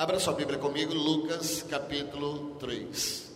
[0.00, 3.30] Abra sua Bíblia comigo, Lucas capítulo 3.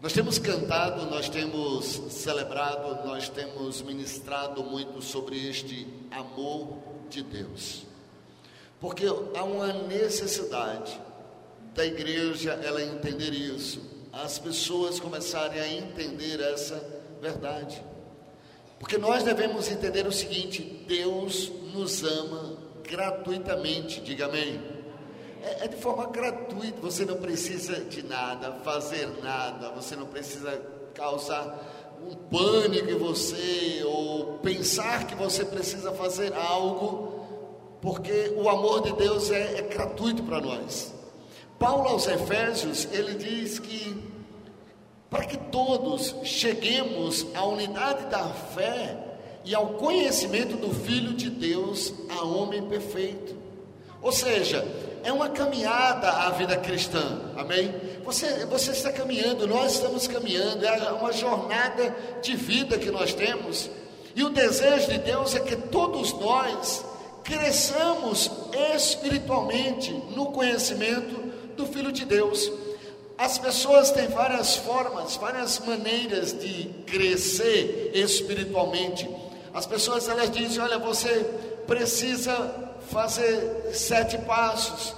[0.00, 6.78] Nós temos cantado, nós temos celebrado, nós temos ministrado muito sobre este amor
[7.08, 7.82] de Deus.
[8.78, 10.96] Porque há uma necessidade
[11.74, 13.82] da igreja ela entender isso,
[14.12, 16.80] as pessoas começarem a entender essa
[17.20, 17.82] verdade.
[18.78, 24.69] Porque nós devemos entender o seguinte: Deus nos ama gratuitamente, diga amém
[25.42, 30.60] é, é de forma gratuita, você não precisa de nada, fazer nada, você não precisa
[30.94, 37.26] causar um pânico em você ou pensar que você precisa fazer algo,
[37.80, 40.94] porque o amor de Deus é, é gratuito para nós.
[41.58, 44.10] Paulo aos Efésios, ele diz que
[45.10, 48.96] para que todos cheguemos à unidade da fé
[49.44, 53.34] e ao conhecimento do Filho de Deus, a homem perfeito.
[54.00, 54.66] Ou seja,
[55.02, 57.74] é uma caminhada a vida cristã, amém?
[58.04, 63.70] Você, você está caminhando, nós estamos caminhando, é uma jornada de vida que nós temos,
[64.14, 66.84] e o desejo de Deus é que todos nós
[67.22, 68.30] cresçamos
[68.74, 72.50] espiritualmente no conhecimento do Filho de Deus.
[73.16, 79.08] As pessoas têm várias formas, várias maneiras de crescer espiritualmente.
[79.52, 81.24] As pessoas elas dizem: olha, você
[81.66, 84.94] precisa fazer sete passos,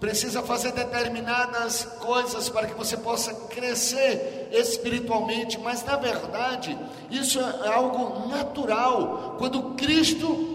[0.00, 6.76] precisa fazer determinadas coisas para que você possa crescer espiritualmente, mas na verdade,
[7.10, 9.36] isso é algo natural.
[9.38, 10.54] Quando Cristo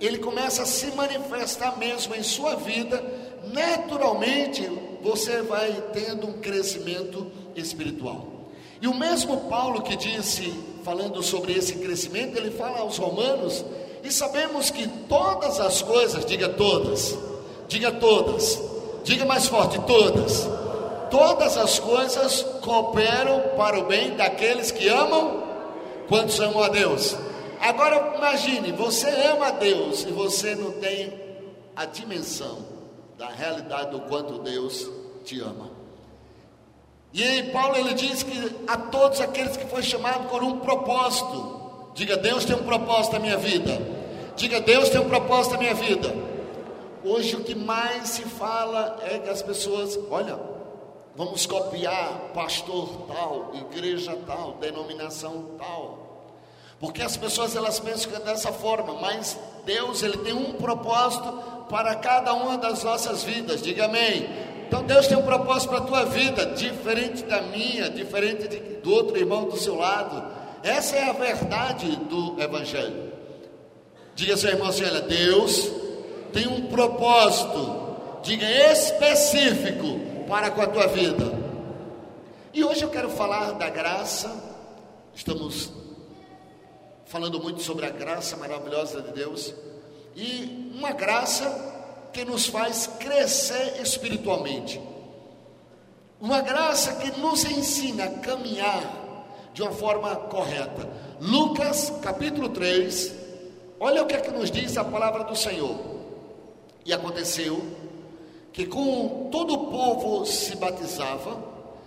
[0.00, 3.02] ele começa a se manifestar mesmo em sua vida,
[3.52, 4.62] naturalmente
[5.02, 8.50] você vai tendo um crescimento espiritual.
[8.80, 13.64] E o mesmo Paulo que disse, falando sobre esse crescimento, ele fala aos Romanos
[14.04, 17.16] e sabemos que todas as coisas, diga todas,
[17.66, 18.60] diga todas,
[19.02, 20.46] diga mais forte, todas,
[21.10, 25.42] todas as coisas cooperam para o bem daqueles que amam,
[26.06, 27.16] quantos amam a Deus.
[27.58, 31.18] Agora imagine, você ama a Deus e você não tem
[31.74, 32.58] a dimensão
[33.16, 34.86] da realidade do quanto Deus
[35.24, 35.70] te ama.
[37.10, 41.63] E aí Paulo ele diz que a todos aqueles que foi chamado por um propósito,
[41.94, 43.80] Diga, Deus tem um propósito na minha vida.
[44.36, 46.12] Diga, Deus tem um propósito na minha vida.
[47.04, 50.36] Hoje o que mais se fala é que as pessoas, olha,
[51.14, 56.04] vamos copiar pastor tal, igreja tal, denominação tal.
[56.80, 61.32] Porque as pessoas elas pensam que é dessa forma, mas Deus ele tem um propósito
[61.70, 63.62] para cada uma das nossas vidas.
[63.62, 64.28] Diga amém.
[64.66, 68.92] Então Deus tem um propósito para a tua vida, diferente da minha, diferente de, do
[68.92, 70.43] outro irmão do seu lado.
[70.64, 73.12] Essa é a verdade do Evangelho.
[74.14, 75.70] Diga seu irmão assim: olha, Deus
[76.32, 81.38] tem um propósito, diga específico para com a tua vida.
[82.54, 84.42] E hoje eu quero falar da graça.
[85.14, 85.70] Estamos
[87.04, 89.54] falando muito sobre a graça maravilhosa de Deus
[90.16, 94.80] e uma graça que nos faz crescer espiritualmente.
[96.18, 99.03] Uma graça que nos ensina a caminhar
[99.54, 100.86] de uma forma correta.
[101.20, 103.14] Lucas capítulo 3,
[103.78, 105.78] olha o que é que nos diz a palavra do Senhor.
[106.84, 107.64] E aconteceu
[108.52, 111.38] que com todo o povo se batizava,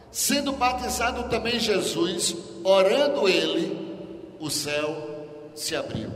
[0.09, 6.09] sendo batizado também Jesus, orando ele, o céu se abriu.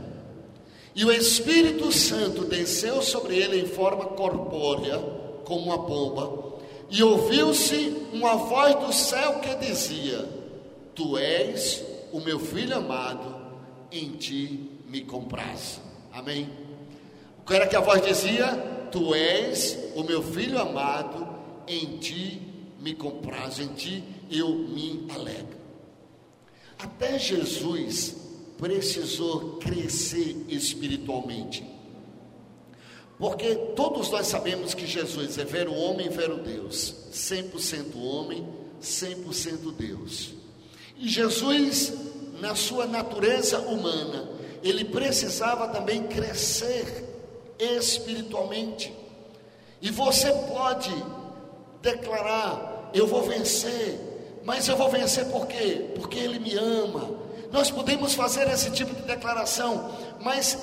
[0.94, 4.98] E o Espírito Santo desceu sobre ele em forma corpórea,
[5.44, 6.52] como uma pomba,
[6.90, 10.41] e ouviu-se uma voz do céu que dizia:
[10.94, 13.34] Tu és o meu filho amado,
[13.90, 15.80] em ti me compraz.
[16.12, 16.48] Amém?
[17.38, 18.48] O que era que a voz dizia?
[18.90, 21.26] Tu és o meu filho amado,
[21.66, 22.42] em ti
[22.78, 25.56] me compraz, em ti eu me alegro.
[26.78, 28.16] Até Jesus
[28.58, 31.64] precisou crescer espiritualmente.
[33.18, 38.46] Porque todos nós sabemos que Jesus é vero homem e vero Deus, 100% homem,
[38.80, 40.41] 100% Deus.
[40.96, 41.92] E Jesus,
[42.40, 44.28] na sua natureza humana,
[44.62, 47.12] ele precisava também crescer
[47.58, 48.92] espiritualmente.
[49.80, 50.94] E você pode
[51.80, 53.98] declarar: Eu vou vencer,
[54.44, 55.90] mas eu vou vencer por quê?
[55.96, 57.10] Porque Ele me ama.
[57.50, 59.90] Nós podemos fazer esse tipo de declaração,
[60.20, 60.56] mas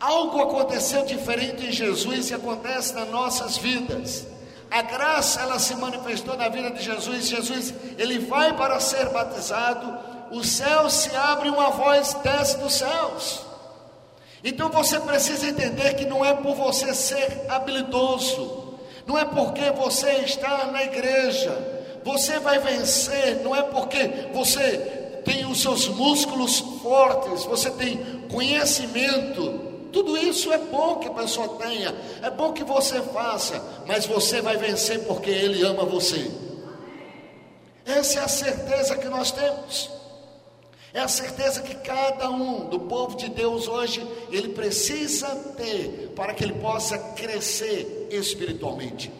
[0.00, 4.26] algo aconteceu diferente em Jesus e acontece nas nossas vidas.
[4.72, 7.28] A graça ela se manifestou na vida de Jesus.
[7.28, 9.98] Jesus, ele vai para ser batizado,
[10.30, 13.42] o céu se abre uma voz desce dos céus.
[14.42, 18.60] Então você precisa entender que não é por você ser habilidoso,
[19.06, 21.50] Não é porque você está na igreja.
[22.04, 24.78] Você vai vencer, não é porque você
[25.24, 27.98] tem os seus músculos fortes, você tem
[28.30, 29.71] conhecimento.
[29.92, 34.40] Tudo isso é bom que a pessoa tenha, é bom que você faça, mas você
[34.40, 36.30] vai vencer porque Ele ama você.
[37.84, 39.90] Essa é a certeza que nós temos.
[40.94, 46.34] É a certeza que cada um do povo de Deus hoje ele precisa ter para
[46.34, 49.10] que ele possa crescer espiritualmente.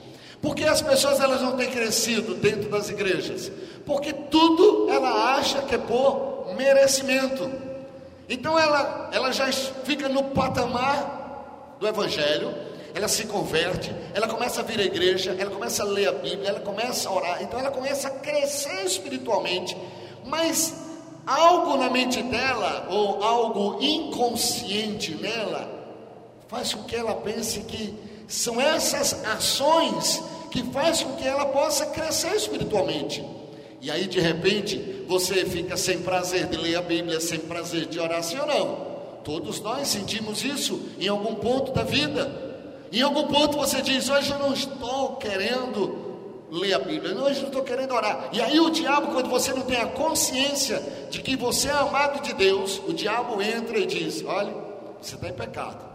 [0.42, 3.50] Porque as pessoas elas não têm crescido dentro das igrejas?
[3.86, 7.50] Porque tudo ela acha que é por merecimento.
[8.28, 12.54] Então ela, ela já fica no patamar do evangelho,
[12.94, 16.48] ela se converte, ela começa a vir à igreja, ela começa a ler a Bíblia,
[16.48, 19.76] ela começa a orar, então ela começa a crescer espiritualmente,
[20.24, 20.74] mas
[21.26, 25.70] algo na mente dela, ou algo inconsciente nela,
[26.48, 27.98] faz com que ela pense que
[28.28, 33.24] são essas ações que faz com que ela possa crescer espiritualmente.
[33.80, 38.00] E aí de repente você fica sem prazer de ler a Bíblia, sem prazer de
[38.00, 38.92] orar, sim ou não?
[39.22, 42.32] Todos nós sentimos isso em algum ponto da vida.
[42.90, 47.14] Em algum ponto você diz: Hoje eu não estou querendo ler a Bíblia.
[47.14, 48.30] Não, eu não estou querendo orar.
[48.32, 52.22] E aí o diabo, quando você não tem a consciência de que você é amado
[52.22, 54.54] de Deus, o diabo entra e diz: Olha,
[55.00, 55.92] você está em pecado.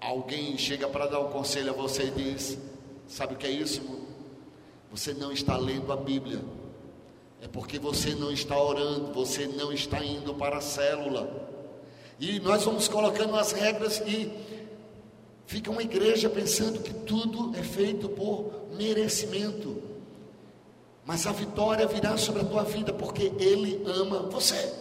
[0.00, 2.56] Alguém chega para dar um conselho a você e diz:
[3.08, 3.82] Sabe o que é isso?
[4.92, 6.40] Você não está lendo a Bíblia.
[7.46, 11.48] É porque você não está orando, você não está indo para a célula.
[12.18, 14.30] E nós vamos colocando as regras e
[15.46, 19.80] Fica uma igreja pensando que tudo é feito por merecimento.
[21.04, 24.72] Mas a vitória virá sobre a tua vida porque Ele ama você.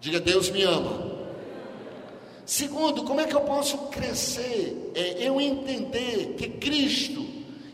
[0.00, 1.12] Diga, Deus me ama.
[2.46, 4.92] Segundo, como é que eu posso crescer?
[4.94, 7.26] É eu entender que Cristo,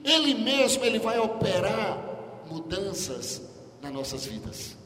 [0.04, 2.09] Ele mesmo, Ele vai operar
[2.50, 3.40] mudanças
[3.80, 4.76] nas nossas vidas.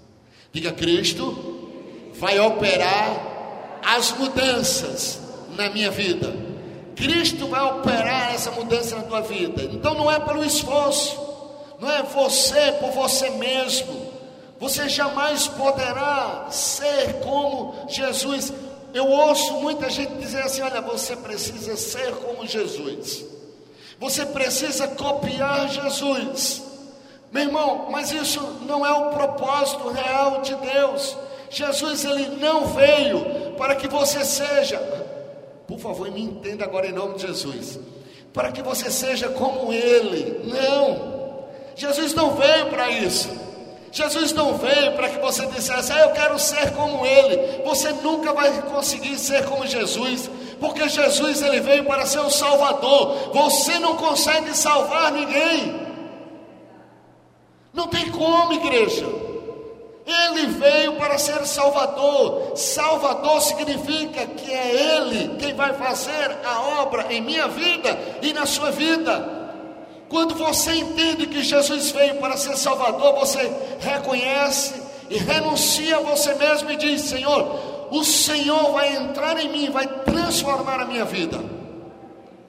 [0.52, 1.70] Diga, Cristo
[2.14, 5.18] vai operar as mudanças
[5.56, 6.32] na minha vida.
[6.94, 9.62] Cristo vai operar essa mudança na tua vida.
[9.64, 11.18] Então não é pelo esforço,
[11.80, 14.12] não é você por você mesmo.
[14.60, 18.52] Você jamais poderá ser como Jesus.
[18.94, 23.24] Eu ouço muita gente dizer assim: olha, você precisa ser como Jesus.
[23.98, 26.62] Você precisa copiar Jesus.
[27.34, 31.18] Meu irmão, mas isso não é o propósito real de Deus.
[31.50, 34.78] Jesus ele não veio para que você seja
[35.66, 37.78] por favor, me entenda agora em nome de Jesus.
[38.32, 40.42] Para que você seja como Ele.
[40.44, 41.14] Não.
[41.74, 43.30] Jesus não veio para isso.
[43.90, 47.62] Jesus não veio para que você dissesse, ah, eu quero ser como Ele.
[47.64, 50.28] Você nunca vai conseguir ser como Jesus,
[50.58, 53.30] porque Jesus ele veio para ser o Salvador.
[53.32, 55.83] Você não consegue salvar ninguém.
[57.74, 59.04] Não tem como, igreja.
[60.06, 62.56] Ele veio para ser Salvador.
[62.56, 68.46] Salvador significa que é Ele quem vai fazer a obra em minha vida e na
[68.46, 69.42] sua vida.
[70.08, 73.50] Quando você entende que Jesus veio para ser Salvador, você
[73.80, 74.80] reconhece
[75.10, 79.86] e renuncia a você mesmo e diz: Senhor, o Senhor vai entrar em mim, vai
[80.04, 81.40] transformar a minha vida.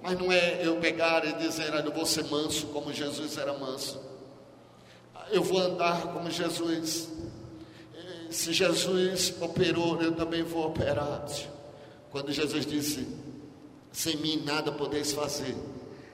[0.03, 3.99] Mas não é eu pegar e dizer, eu vou ser manso como Jesus era manso.
[5.31, 7.09] Eu vou andar como Jesus
[8.35, 11.25] se Jesus operou, eu também vou operar.
[12.11, 13.07] Quando Jesus disse:
[13.91, 15.55] Sem mim nada podeis fazer,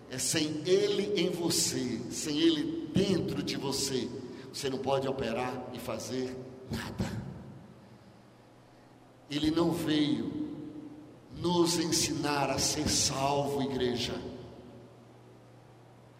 [0.09, 4.07] é sem Ele em você, sem Ele dentro de você,
[4.53, 6.35] você não pode operar e fazer
[6.69, 7.21] nada.
[9.29, 10.31] Ele não veio
[11.37, 14.13] nos ensinar a ser salvo, igreja.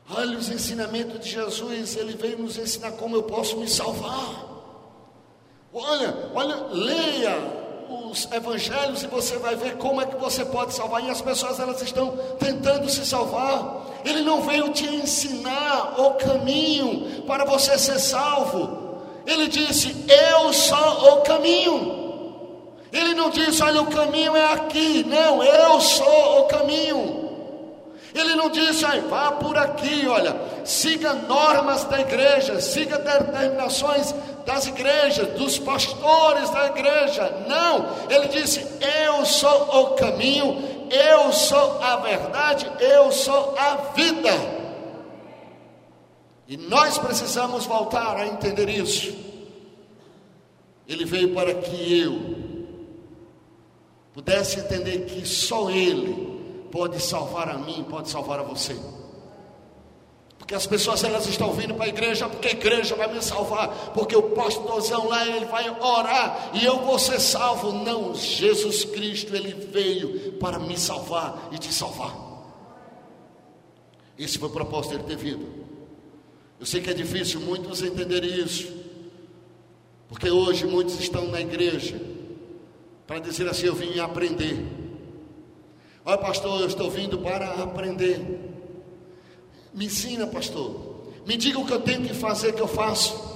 [0.09, 4.51] Olha os ensinamentos de Jesus, ele veio nos ensinar como eu posso me salvar.
[5.73, 11.03] Olha, olha, leia os evangelhos e você vai ver como é que você pode salvar.
[11.03, 13.85] E as pessoas elas estão tentando se salvar.
[14.03, 19.01] Ele não veio te ensinar o caminho para você ser salvo.
[19.25, 22.01] Ele disse: Eu sou o caminho.
[22.91, 25.03] Ele não disse: Olha, o caminho é aqui.
[25.03, 27.20] Não, eu sou o caminho.
[28.13, 34.13] Ele não disse, aí, vá por aqui, olha, siga normas da igreja, siga determinações
[34.45, 37.45] das igrejas, dos pastores da igreja.
[37.47, 38.65] Não, ele disse:
[39.05, 44.31] Eu sou o caminho, eu sou a verdade, eu sou a vida.
[46.47, 49.15] E nós precisamos voltar a entender isso.
[50.85, 52.41] Ele veio para que eu
[54.13, 56.30] pudesse entender que só Ele
[56.71, 58.75] pode salvar a mim, pode salvar a você.
[60.51, 63.93] Porque as pessoas elas estão vindo para a igreja porque a igreja vai me salvar,
[63.93, 67.71] porque o pastorzão lá ele vai orar e eu vou ser salvo.
[67.71, 72.13] Não, Jesus Cristo ele veio para me salvar e te salvar.
[74.17, 75.47] Esse foi o propósito dele ter vindo.
[76.59, 78.71] Eu sei que é difícil muitos entenderem isso,
[80.07, 81.99] porque hoje muitos estão na igreja
[83.07, 84.80] para dizer assim: eu vim aprender.
[86.05, 88.19] Olha, pastor, eu estou vindo para aprender.
[89.73, 90.91] Me ensina, pastor.
[91.25, 93.29] Me diga o que eu tenho que fazer, que eu faço.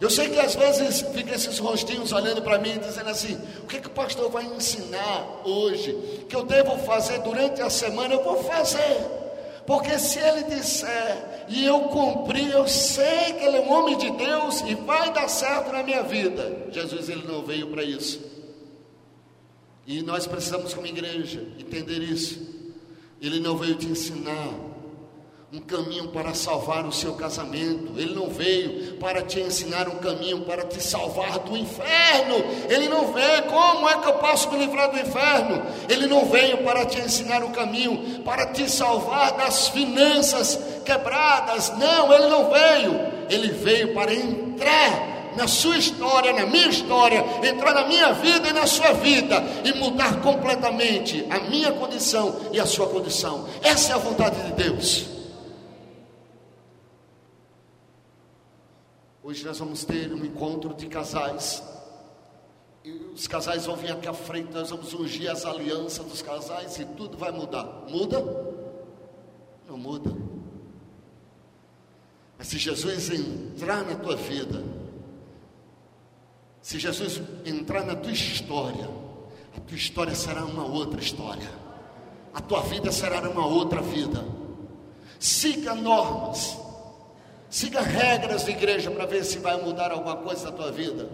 [0.00, 3.80] Eu sei que às vezes ficam esses rostinhos olhando para mim, dizendo assim: o que,
[3.80, 5.92] que o pastor vai ensinar hoje?
[6.28, 8.14] Que eu devo fazer durante a semana?
[8.14, 9.18] Eu vou fazer.
[9.66, 14.10] Porque se ele disser e eu cumprir, eu sei que ele é um homem de
[14.12, 16.68] Deus e vai dar certo na minha vida.
[16.70, 18.18] Jesus ele não veio para isso.
[19.88, 22.38] E nós precisamos como igreja entender isso.
[23.22, 24.50] Ele não veio te ensinar
[25.50, 27.98] um caminho para salvar o seu casamento.
[27.98, 32.36] Ele não veio para te ensinar um caminho para te salvar do inferno.
[32.68, 35.62] Ele não veio, como é que eu posso me livrar do inferno?
[35.88, 41.72] Ele não veio para te ensinar um caminho para te salvar das finanças quebradas.
[41.78, 43.00] Não, ele não veio.
[43.30, 48.52] Ele veio para entrar na sua história, na minha história, entrar na minha vida e
[48.52, 53.48] na sua vida e mudar completamente a minha condição e a sua condição.
[53.62, 55.06] Essa é a vontade de Deus.
[59.22, 61.62] Hoje nós vamos ter um encontro de casais.
[62.82, 66.78] E os casais vão vir aqui à frente, nós vamos ungir as alianças dos casais
[66.78, 67.84] e tudo vai mudar.
[67.88, 68.24] Muda?
[69.68, 70.10] Não muda.
[72.38, 74.64] Mas se Jesus entrar na tua vida,
[76.68, 78.90] se Jesus entrar na tua história,
[79.56, 81.50] a tua história será uma outra história.
[82.34, 84.22] A tua vida será uma outra vida.
[85.18, 86.58] Siga normas
[87.48, 91.08] Siga regras de igreja para ver se vai mudar alguma coisa na tua vida.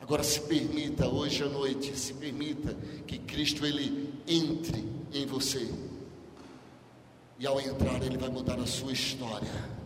[0.00, 2.74] Agora se permita hoje à noite, se permita
[3.06, 4.82] que Cristo ele entre
[5.12, 5.70] em você.
[7.38, 9.76] E ao entrar ele vai mudar a sua história.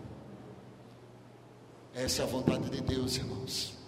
[1.93, 3.80] Essa é a vontade de Deus, irmãos.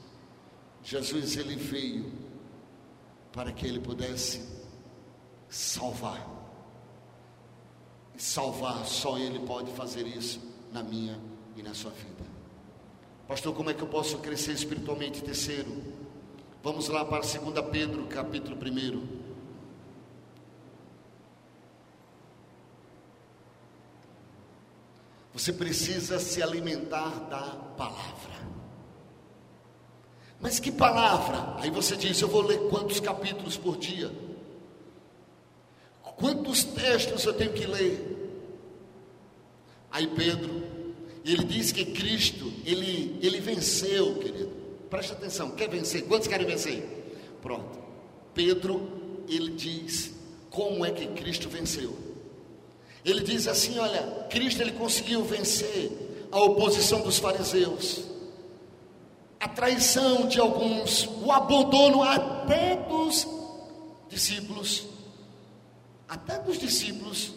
[0.83, 2.13] Jesus ele veio
[3.33, 4.47] para que ele pudesse
[5.49, 6.29] salvar.
[8.15, 10.41] E salvar só ele pode fazer isso
[10.73, 11.19] na minha
[11.57, 12.25] e na sua vida.
[13.29, 15.23] Pastor, como é que eu posso crescer espiritualmente?
[15.23, 15.83] Terceiro,
[16.63, 19.23] vamos lá para 2 Pedro, capítulo 1.
[25.33, 27.43] Você precisa se alimentar da
[27.77, 28.52] palavra.
[30.43, 31.55] Mas que palavra?
[31.63, 34.11] Aí você diz: Eu vou ler quantos capítulos por dia?
[36.17, 38.19] Quantos textos eu tenho que ler?
[39.91, 40.63] Aí Pedro,
[41.25, 44.53] ele diz que Cristo, ele, ele venceu, querido.
[44.91, 46.05] Preste atenção, quer vencer?
[46.05, 46.83] Quantos querem vencer?
[47.41, 47.79] Pronto.
[48.35, 50.13] Pedro, ele diz
[50.51, 51.97] como é que Cristo venceu.
[53.05, 55.91] Ele diz assim, olha, Cristo ele conseguiu vencer
[56.31, 58.05] a oposição dos fariseus,
[59.43, 63.27] a traição de alguns, o abandono até dos
[64.09, 64.87] discípulos,
[66.09, 67.33] até dos discípulos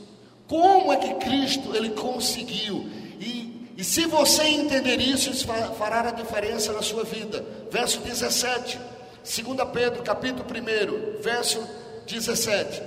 [0.48, 2.88] como é que Cristo ele conseguiu?
[3.20, 5.48] E, e se você entender isso, isso
[5.78, 7.44] fará a diferença na sua vida.
[7.72, 8.80] Verso 17,
[9.24, 11.68] 2 Pedro, capítulo 1, verso
[12.06, 12.82] 17.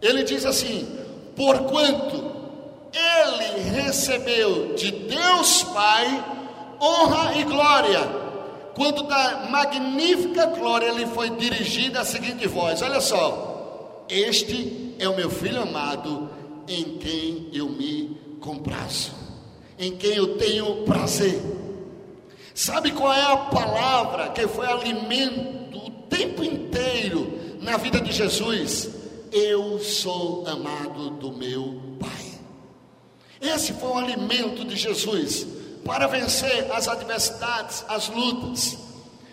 [0.00, 0.98] Ele diz assim:
[1.36, 2.32] Porquanto
[2.94, 6.33] ele recebeu de Deus Pai
[6.80, 8.00] honra e glória,
[8.74, 15.16] quando da magnífica glória lhe foi dirigida a seguinte voz: Olha só, este é o
[15.16, 16.30] meu filho amado
[16.68, 19.12] em quem eu me comprazo,
[19.78, 21.40] em quem eu tenho prazer.
[22.54, 28.90] Sabe qual é a palavra que foi alimento o tempo inteiro na vida de Jesus?
[29.32, 32.40] Eu sou amado do meu Pai.
[33.40, 35.53] Esse foi o alimento de Jesus
[35.84, 38.78] para vencer as adversidades, as lutas.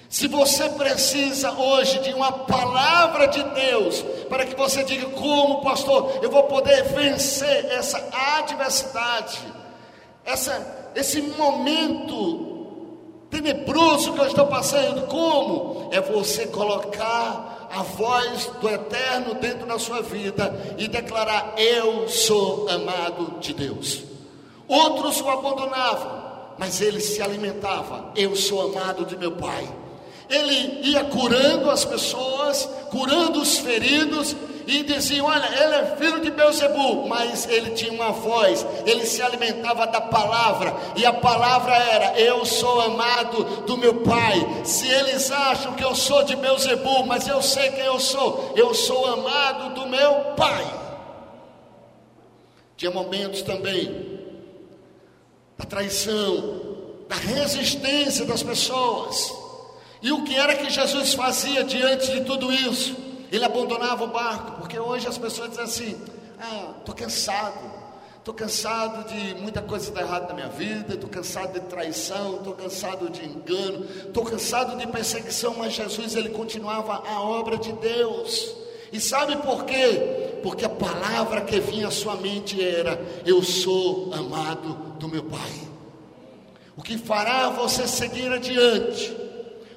[0.09, 6.19] Se você precisa hoje de uma palavra de Deus, para que você diga, como pastor,
[6.21, 9.39] eu vou poder vencer essa adversidade,
[10.25, 12.51] essa, esse momento
[13.29, 15.89] tenebroso que eu estou passando, como?
[15.93, 22.69] É você colocar a voz do eterno dentro da sua vida e declarar: Eu sou
[22.69, 24.03] amado de Deus.
[24.67, 26.20] Outros o abandonavam,
[26.57, 29.67] mas ele se alimentava: Eu sou amado de meu Pai
[30.31, 34.33] ele ia curando as pessoas, curando os feridos,
[34.65, 39.21] e diziam: Olha, ele é filho de Beuzebu, mas ele tinha uma voz, ele se
[39.21, 44.63] alimentava da palavra, e a palavra era: Eu sou amado do meu Pai.
[44.63, 48.73] Se eles acham que eu sou de Beuzebu, mas eu sei quem eu sou, eu
[48.73, 50.79] sou amado do meu Pai.
[52.77, 54.20] Tinha momentos também
[55.61, 56.59] da traição,
[57.07, 59.33] da resistência das pessoas.
[60.01, 62.95] E o que era que Jesus fazia diante de tudo isso?
[63.31, 66.01] Ele abandonava o barco, porque hoje as pessoas dizem assim:
[66.39, 67.59] Ah, estou cansado,
[68.17, 72.53] estou cansado de muita coisa estar errada na minha vida, estou cansado de traição, estou
[72.53, 78.60] cansado de engano, estou cansado de perseguição, mas Jesus ele continuava a obra de Deus.
[78.91, 80.39] E sabe por quê?
[80.43, 85.51] Porque a palavra que vinha à sua mente era: Eu sou amado do meu Pai.
[86.75, 89.15] O que fará você seguir adiante,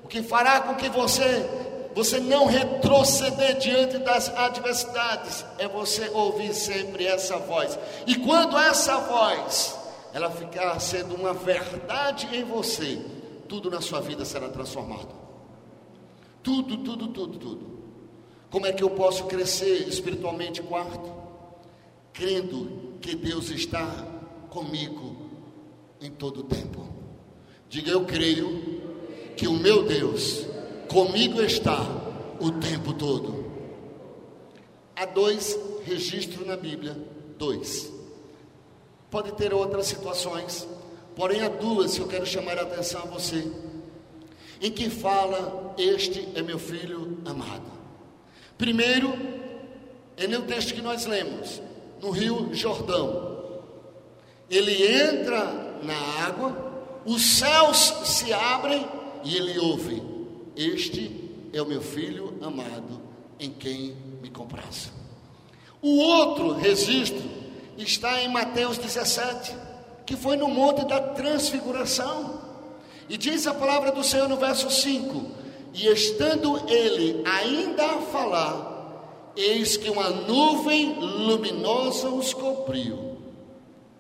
[0.03, 1.49] o que fará com que você
[1.95, 7.79] você não retroceder diante das adversidades, é você ouvir sempre essa voz.
[8.05, 9.79] E quando essa voz
[10.13, 13.01] ela ficar sendo uma verdade em você,
[13.49, 15.15] tudo na sua vida será transformado.
[16.43, 17.74] Tudo, tudo, tudo, tudo.
[18.55, 21.13] Como é que eu posso crescer espiritualmente, quarto?
[22.13, 23.85] Crendo que Deus está
[24.49, 25.17] comigo
[26.01, 26.89] em todo o tempo.
[27.69, 28.81] Diga eu creio
[29.37, 30.47] que o meu Deus
[30.89, 31.81] comigo está
[32.39, 33.45] o tempo todo.
[34.95, 36.97] Há dois registros na Bíblia,
[37.37, 37.93] dois.
[39.11, 40.65] Pode ter outras situações,
[41.17, 43.51] porém há duas que eu quero chamar a atenção a você.
[44.63, 47.84] Em que fala: Este é meu filho amado.
[48.57, 49.17] Primeiro,
[50.17, 51.61] é no texto que nós lemos,
[52.01, 53.63] no Rio Jordão.
[54.51, 58.87] Ele entra na água, os céus se abrem
[59.25, 60.15] e ele ouve
[60.57, 63.01] este é o meu filho amado,
[63.41, 64.93] em quem me comprazo.
[65.83, 67.23] O outro registro
[67.77, 69.55] está em Mateus 17,
[70.07, 72.41] que foi no Monte da Transfiguração.
[73.09, 75.44] E diz a palavra do Senhor no verso 5:
[75.75, 83.17] E estando ele ainda a falar, eis que uma nuvem luminosa os cobriu.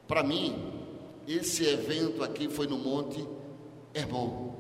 [0.06, 0.54] Para mim,
[1.26, 3.26] esse evento aqui foi no Monte
[3.92, 4.54] Hermon.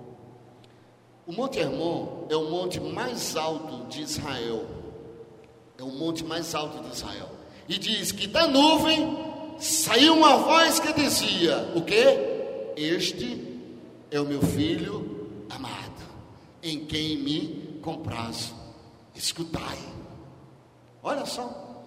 [1.26, 4.64] O Monte Hermon é o monte mais alto de Israel.
[5.78, 7.30] É o monte mais alto de Israel.
[7.68, 9.16] E diz que da nuvem
[9.58, 11.94] saiu uma voz que dizia: O que?
[12.76, 13.60] Este
[14.10, 15.93] é o meu filho amado,
[16.64, 18.54] em quem me comprazo.
[19.14, 19.78] Escutai.
[21.02, 21.84] Olha só.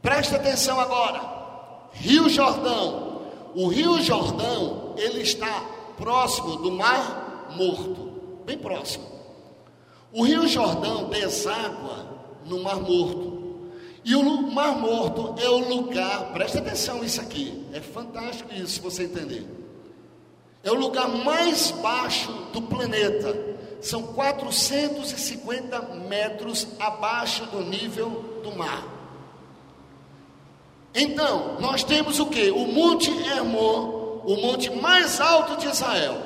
[0.00, 1.90] Presta atenção agora.
[1.92, 3.22] Rio Jordão.
[3.54, 5.60] O Rio Jordão, ele está
[5.98, 8.12] próximo do Mar Morto
[8.44, 9.04] bem próximo.
[10.12, 12.06] O Rio Jordão deságua
[12.44, 13.70] no Mar Morto.
[14.04, 19.04] E o Mar Morto é o lugar, presta atenção isso aqui, é fantástico isso, você
[19.04, 19.46] entender.
[20.64, 23.51] É o lugar mais baixo do planeta.
[23.82, 28.86] São 450 metros abaixo do nível do mar.
[30.94, 32.50] Então, nós temos o que?
[32.50, 36.16] O Monte Hermon, o monte mais alto de Israel.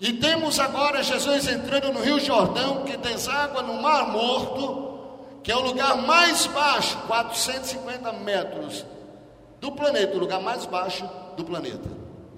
[0.00, 4.90] E temos agora Jesus entrando no Rio Jordão, que deságua no Mar Morto,
[5.42, 8.84] que é o lugar mais baixo, 450 metros
[9.60, 11.88] do planeta, o lugar mais baixo do planeta.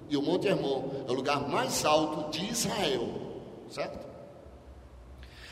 [0.09, 3.07] E o Monte Hermon é o lugar mais alto de Israel,
[3.73, 3.97] certo?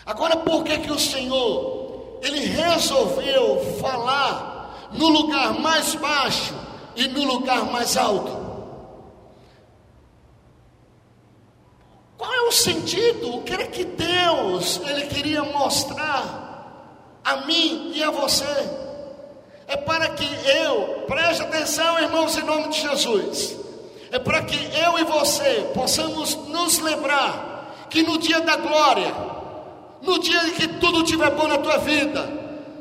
[0.05, 6.53] Agora, por que que o Senhor ele resolveu falar no lugar mais baixo
[6.95, 8.39] e no lugar mais alto?
[12.17, 13.38] Qual é o sentido?
[13.38, 18.45] O que é que Deus ele queria mostrar a mim e a você?
[19.67, 23.57] É para que eu, preste atenção, irmãos, em nome de Jesus.
[24.12, 27.51] É para que eu e você possamos nos lembrar
[27.91, 29.13] que no dia da glória,
[30.01, 32.25] no dia em que tudo estiver bom na tua vida,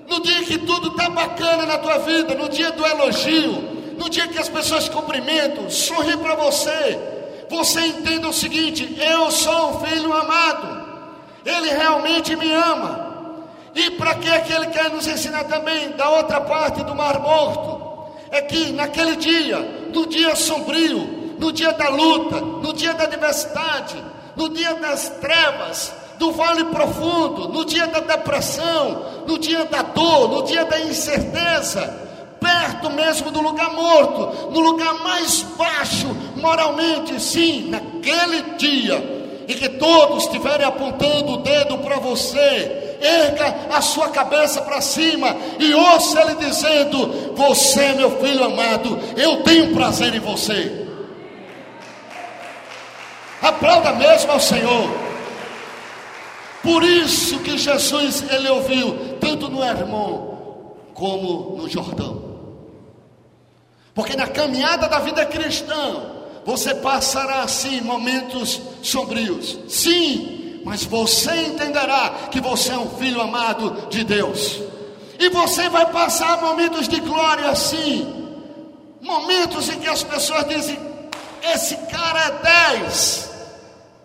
[0.09, 3.53] no dia em que tudo está bacana na tua vida, no dia do elogio,
[3.99, 6.97] no dia que as pessoas cumprimentam, sorri para você,
[7.51, 10.87] você entenda o seguinte: eu sou um filho amado,
[11.45, 13.11] ele realmente me ama.
[13.75, 17.19] E para que é que ele quer nos ensinar também da outra parte do Mar
[17.19, 17.81] Morto?
[18.31, 19.59] É que naquele dia,
[19.93, 23.97] no dia sombrio, no dia da luta, no dia da adversidade,
[24.41, 30.31] no dia das trevas, do vale profundo, no dia da depressão, no dia da dor,
[30.31, 31.83] no dia da incerteza,
[32.41, 39.69] perto mesmo do lugar morto, no lugar mais baixo moralmente, sim, naquele dia em que
[39.69, 46.21] todos estiverem apontando o dedo para você, erga a sua cabeça para cima e ouça
[46.23, 50.80] Ele dizendo: Você, meu filho amado, eu tenho prazer em você.
[53.43, 54.91] Aplauda mesmo ao Senhor.
[56.63, 62.31] Por isso que Jesus ele ouviu tanto no Hermon como no Jordão.
[63.95, 66.03] Porque na caminhada da vida cristã,
[66.45, 69.59] você passará sim momentos sombrios.
[69.69, 74.61] Sim, mas você entenderá que você é um filho amado de Deus.
[75.19, 78.07] E você vai passar momentos de glória sim.
[79.01, 80.79] Momentos em que as pessoas dizem:
[81.43, 83.30] esse cara é 10.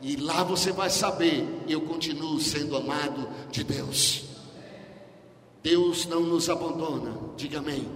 [0.02, 4.24] E lá você vai saber, eu continuo sendo amado de Deus.
[5.64, 7.88] Deus não nos abandona, diga amém.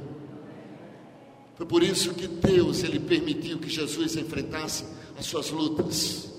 [1.56, 4.86] Foi por isso que Deus ele permitiu que Jesus enfrentasse
[5.20, 6.30] as suas lutas.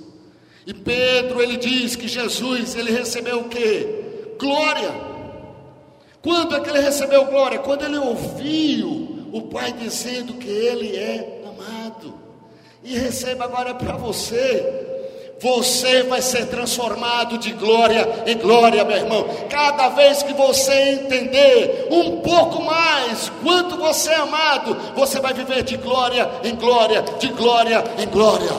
[0.66, 4.34] E Pedro ele diz que Jesus ele recebeu o que?
[4.38, 4.92] Glória.
[6.22, 7.58] Quando é que ele recebeu glória?
[7.58, 12.14] Quando ele ouviu o Pai dizendo que ele é amado.
[12.82, 14.90] E receba agora para você
[15.40, 19.26] você vai ser transformado de glória em glória, meu irmão.
[19.48, 25.62] Cada vez que você entender um pouco mais quanto você é amado, você vai viver
[25.62, 28.50] de glória em glória, de glória em glória.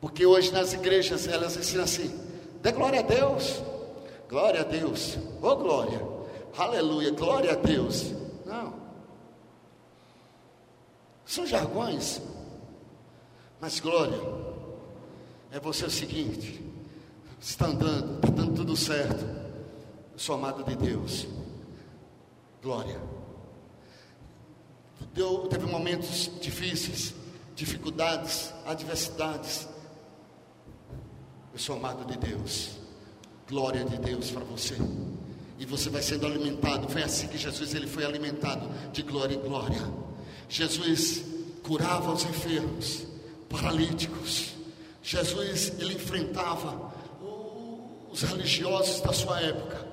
[0.00, 2.12] Porque hoje nas igrejas elas ensinam assim:
[2.60, 3.62] dê glória a Deus,
[4.28, 6.02] glória a Deus, oh glória,
[6.58, 8.12] aleluia, glória a Deus.
[8.44, 8.74] Não,
[11.24, 12.20] são jargões
[13.60, 14.18] mas glória
[15.50, 16.64] é você o seguinte:
[17.40, 19.24] está andando, está dando tudo certo.
[20.12, 21.26] Eu sou amado de Deus.
[22.62, 23.00] Glória.
[25.12, 27.14] Deu, teve momentos difíceis,
[27.56, 29.68] dificuldades, adversidades.
[31.52, 32.78] Eu sou amado de Deus.
[33.48, 34.76] Glória de Deus para você.
[35.58, 36.88] E você vai sendo alimentado.
[36.88, 39.82] Foi assim que Jesus ele foi alimentado de glória em glória.
[40.48, 41.24] Jesus
[41.62, 43.09] curava os enfermos
[43.50, 44.54] paralíticos.
[45.02, 46.92] Jesus, ele enfrentava
[48.10, 49.86] os religiosos da sua época,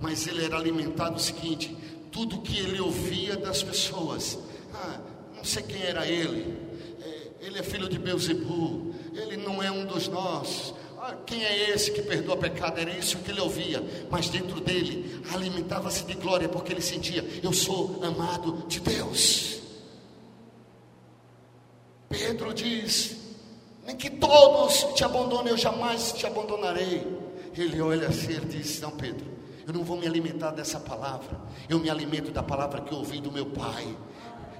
[0.00, 1.76] mas ele era alimentado o seguinte:
[2.10, 4.38] tudo que ele ouvia das pessoas,
[4.74, 5.00] ah,
[5.36, 6.56] não sei quem era ele,
[7.00, 10.74] é, ele é filho de Beuzebu, ele não é um dos nossos.
[10.98, 12.78] Ah, quem é esse que perdoa pecado?
[12.78, 17.52] Era isso que ele ouvia, mas dentro dele alimentava-se de glória, porque ele sentia: eu
[17.52, 19.61] sou amado de Deus.
[22.32, 23.16] Pedro diz:
[23.86, 27.06] Nem que todos te abandonem, eu jamais te abandonarei.
[27.54, 29.26] Ele olha assim e diz: Não, Pedro,
[29.66, 33.20] eu não vou me alimentar dessa palavra, eu me alimento da palavra que eu ouvi
[33.20, 33.86] do meu pai.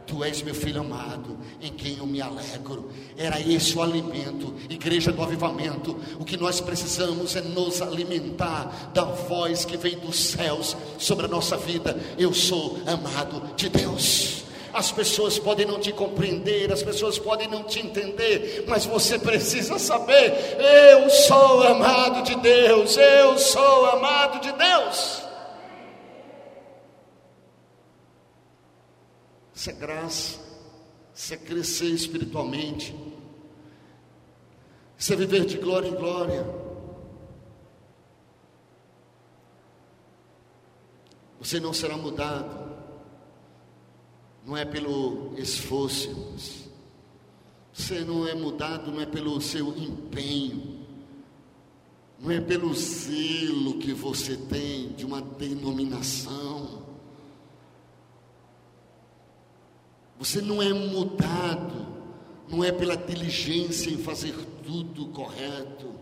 [0.07, 2.91] Tu és meu filho amado, em quem eu me alegro.
[3.17, 5.97] Era esse o alimento, igreja do avivamento.
[6.19, 11.29] O que nós precisamos é nos alimentar da voz que vem dos céus sobre a
[11.29, 11.99] nossa vida.
[12.19, 14.43] Eu sou amado de Deus.
[14.73, 19.79] As pessoas podem não te compreender, as pessoas podem não te entender, mas você precisa
[19.79, 25.23] saber: eu sou amado de Deus, eu sou amado de Deus.
[29.55, 30.39] Isso é graça,
[31.15, 32.95] isso é crescer espiritualmente,
[34.97, 36.47] isso é viver de glória em glória.
[41.39, 42.72] Você não será mudado
[44.45, 46.11] não é pelo esforço,
[47.73, 50.81] você não é mudado, não é pelo seu empenho,
[52.19, 56.83] não é pelo zelo que você tem de uma denominação.
[60.19, 61.85] Você não é mudado,
[62.49, 65.93] não é pela diligência em fazer tudo correto.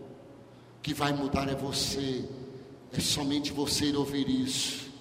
[0.83, 2.27] Que vai mudar é você,
[2.91, 4.91] é somente você ouvir isso.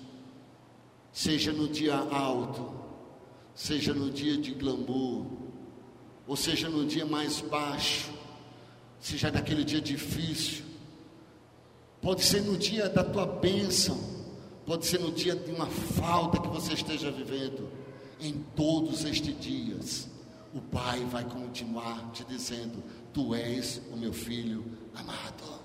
[1.13, 2.80] Seja no dia alto,
[3.55, 5.27] seja no dia de glamour,
[6.27, 8.11] ou seja no dia mais baixo,
[9.01, 10.65] seja naquele dia difícil,
[12.01, 13.99] pode ser no dia da tua bênção,
[14.65, 17.69] pode ser no dia de uma falta que você esteja vivendo,
[18.21, 20.09] em todos estes dias,
[20.55, 22.83] o Pai vai continuar te dizendo:
[23.13, 25.61] Tu és o meu filho amado.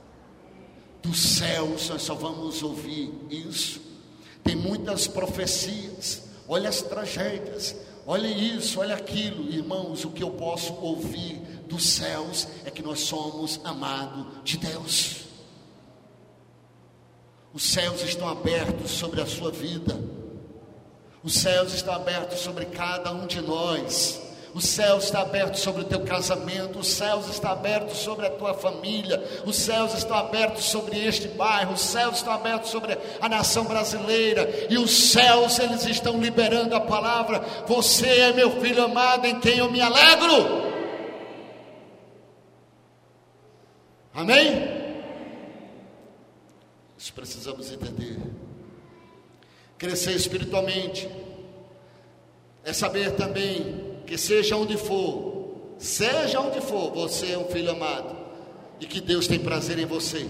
[1.02, 3.82] Dos céus nós só vamos ouvir isso.
[4.43, 10.05] Tem muitas profecias olha as tragédias, olha isso, olha aquilo, irmãos.
[10.05, 11.36] O que eu posso ouvir
[11.67, 15.25] dos céus é que nós somos amados de Deus.
[17.53, 19.97] Os céus estão abertos sobre a sua vida,
[21.23, 24.25] os céus estão abertos sobre cada um de nós.
[24.56, 28.54] O céu está aberto sobre o teu casamento, os céus estão abertos sobre a tua
[28.54, 33.65] família, os céus estão abertos sobre este bairro, os céus estão abertos sobre a nação
[33.65, 39.41] brasileira, e os céus eles estão liberando a palavra: Você é meu filho amado em
[39.41, 40.72] quem eu me alegro.
[44.13, 44.70] Amém?
[46.94, 48.18] Nós precisamos entender.
[49.78, 51.10] Crescer espiritualmente
[52.63, 58.15] é saber também que seja onde for, seja onde for, você é um filho amado
[58.80, 60.28] e que Deus tem prazer em você.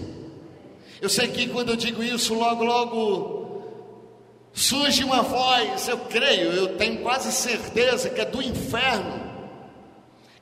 [1.00, 3.36] Eu sei que quando eu digo isso, logo, logo
[4.52, 9.20] surge uma voz, eu creio, eu tenho quase certeza que é do inferno,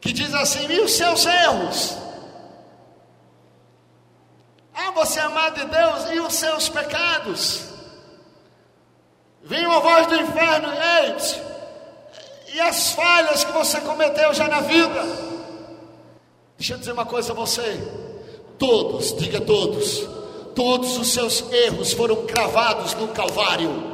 [0.01, 1.99] que diz assim: e os seus erros?
[4.73, 7.65] Ah, você é amado de Deus e os seus pecados?
[9.43, 11.54] Vem uma voz do inferno, ei,
[12.55, 15.05] e as falhas que você cometeu já na vida.
[16.57, 17.81] Deixa eu dizer uma coisa a você:
[18.57, 20.07] todos, diga todos,
[20.55, 23.93] todos os seus erros foram cravados no Calvário.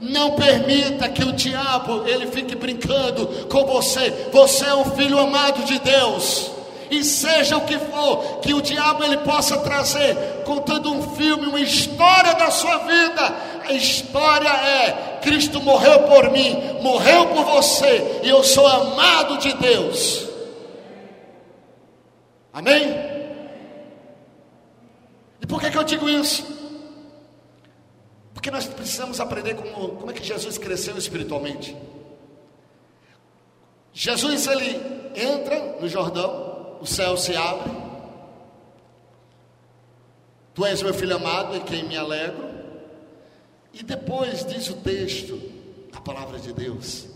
[0.00, 4.28] Não permita que o diabo ele fique brincando com você.
[4.32, 6.50] Você é um filho amado de Deus.
[6.90, 11.60] E seja o que for que o diabo ele possa trazer, contando um filme, uma
[11.60, 13.34] história da sua vida,
[13.68, 19.52] a história é: Cristo morreu por mim, morreu por você, e eu sou amado de
[19.54, 20.24] Deus.
[22.52, 22.94] Amém?
[25.42, 26.46] E por que, que eu digo isso?
[28.34, 31.76] Porque nós precisamos aprender como, como é que Jesus cresceu espiritualmente.
[33.92, 34.80] Jesus ele
[35.16, 37.72] entra no Jordão, o céu se abre.
[40.54, 42.45] Tu és meu filho amado em quem me alegro.
[43.78, 45.38] E depois diz o texto,
[45.92, 47.06] a palavra de Deus,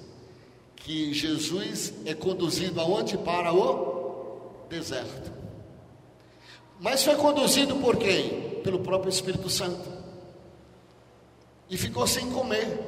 [0.76, 3.16] que Jesus é conduzido aonde?
[3.16, 5.32] Para o deserto.
[6.78, 8.60] Mas foi conduzido por quem?
[8.62, 9.90] Pelo próprio Espírito Santo.
[11.70, 12.78] E ficou sem comer.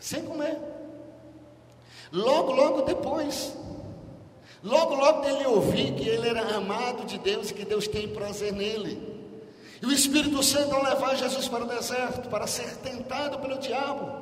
[0.00, 0.58] Sem comer.
[2.10, 3.54] Logo, logo depois,
[4.64, 8.50] Logo, logo dele ouvir que ele era amado de Deus e que Deus tem prazer
[8.50, 9.13] nele.
[9.84, 14.16] E o Espírito Santo ao levar Jesus para o deserto, para ser tentado pelo diabo.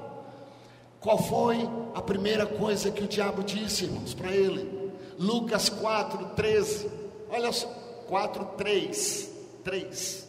[0.99, 1.57] Qual foi
[1.95, 4.91] a primeira coisa que o diabo disse, irmãos, para ele?
[5.17, 6.91] Lucas 4, 13.
[7.31, 7.69] Olha só,
[8.09, 9.31] 4, 3.
[9.63, 10.29] 3.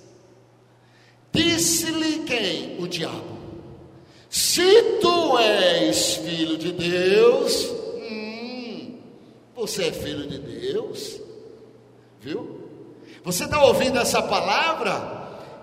[1.32, 2.80] Disse-lhe quem?
[2.80, 3.40] O diabo.
[4.30, 7.74] Se tu és filho de Deus,
[9.56, 11.20] você é filho de Deus,
[12.22, 12.62] viu?
[13.24, 15.13] Você está ouvindo essa palavra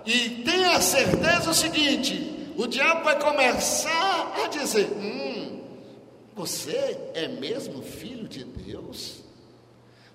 [0.07, 5.63] e tenha certeza o seguinte: o diabo vai começar a dizer: Hum,
[6.35, 9.21] você é mesmo filho de Deus?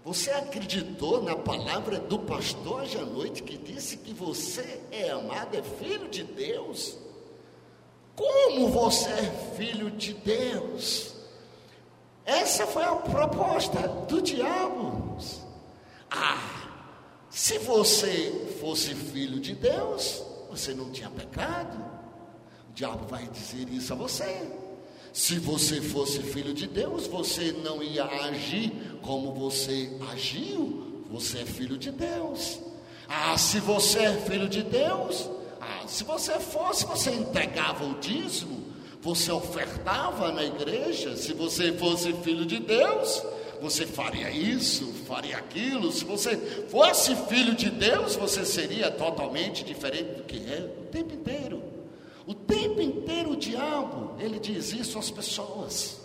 [0.03, 5.57] Você acreditou na palavra do pastor hoje à noite que disse que você é amado,
[5.57, 6.95] é filho de Deus?
[8.15, 11.15] Como você é filho de Deus?
[12.23, 15.17] Essa foi a proposta do diabo.
[16.09, 16.69] Ah,
[17.29, 21.77] se você fosse filho de Deus, você não tinha pecado.
[22.69, 24.47] O diabo vai dizer isso a você.
[25.13, 31.03] Se você fosse filho de Deus, você não ia agir como você agiu.
[31.09, 32.59] Você é filho de Deus.
[33.07, 35.29] Ah, se você é filho de Deus,
[35.61, 38.65] ah, se você fosse, você entregava o dízimo,
[39.01, 43.23] você ofertava na igreja, se você fosse filho de Deus,
[43.65, 45.91] você faria isso, faria aquilo.
[45.91, 46.37] Se você
[46.69, 51.63] fosse filho de Deus, você seria totalmente diferente do que é o tempo inteiro.
[52.27, 55.99] O tempo inteiro o diabo, ele diz isso às pessoas.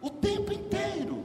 [0.00, 1.22] O tempo inteiro.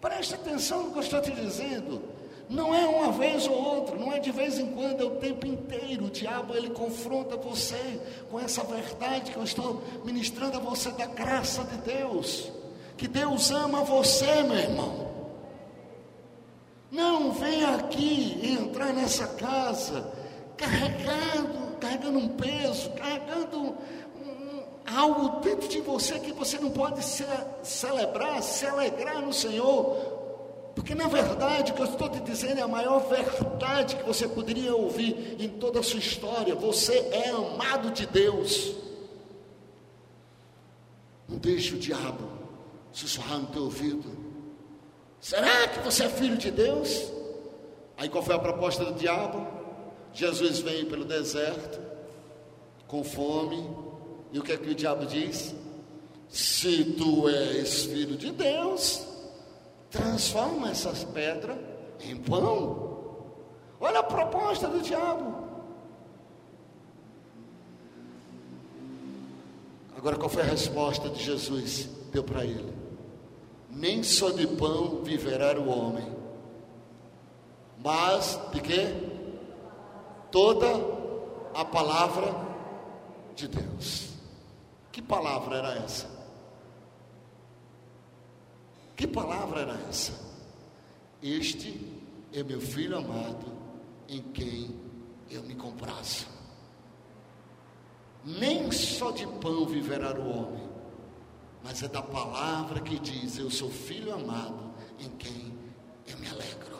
[0.00, 2.00] Preste atenção no que eu estou te dizendo.
[2.48, 5.46] Não é uma vez ou outra, não é de vez em quando, é o tempo
[5.46, 6.06] inteiro.
[6.06, 11.06] O diabo ele confronta você com essa verdade que eu estou ministrando a você da
[11.06, 12.57] graça de Deus.
[12.98, 15.08] Que Deus ama você, meu irmão.
[16.90, 20.12] Não venha aqui entrar nessa casa
[20.56, 23.76] carregando, carregando um peso, carregando
[24.84, 27.24] algo dentro de você que você não pode se,
[27.62, 30.18] celebrar, se alegrar no Senhor
[30.74, 34.28] porque na verdade, o que eu estou te dizendo é a maior verdade que você
[34.28, 36.54] poderia ouvir em toda a sua história.
[36.54, 38.76] Você é amado de Deus.
[41.28, 42.37] Não deixe o diabo
[42.92, 44.16] sussurrar no teu ouvido.
[45.20, 47.12] Será que você é filho de Deus?
[47.96, 49.46] Aí qual foi a proposta do diabo?
[50.12, 51.80] Jesus vem pelo deserto,
[52.86, 53.68] com fome,
[54.32, 55.54] e o que é que o diabo diz?
[56.28, 59.06] Se tu és filho de Deus,
[59.90, 61.56] transforma essas pedras
[62.00, 62.88] em pão.
[63.80, 65.48] Olha a proposta do diabo.
[69.96, 71.88] Agora, qual foi a resposta de Jesus?
[72.12, 72.72] Deu para ele:
[73.78, 76.12] Nem só de pão viverá o homem,
[77.78, 78.94] mas de quê?
[80.32, 80.66] Toda
[81.54, 82.34] a palavra
[83.36, 84.10] de Deus.
[84.90, 86.10] Que palavra era essa?
[88.96, 90.12] Que palavra era essa?
[91.22, 91.80] Este
[92.32, 93.46] é meu filho amado,
[94.08, 94.74] em quem
[95.30, 96.38] eu me comprazo
[98.24, 100.68] nem só de pão viverá o homem,
[101.62, 105.54] mas é da palavra que diz: Eu sou filho amado em quem
[106.06, 106.78] eu me alegro.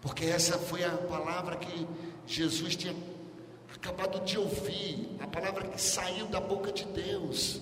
[0.00, 1.86] Porque essa foi a palavra que
[2.26, 2.94] Jesus tinha
[3.74, 7.60] acabado de ouvir, a palavra que saiu da boca de Deus.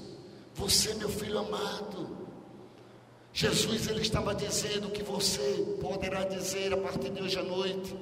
[0.55, 2.16] Você, meu filho amado.
[3.33, 7.94] Jesus ele estava dizendo que você poderá dizer a partir de hoje à noite